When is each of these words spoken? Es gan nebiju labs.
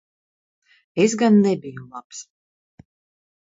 Es 1.03 1.17
gan 1.21 1.37
nebiju 1.45 1.85
labs. 1.93 2.25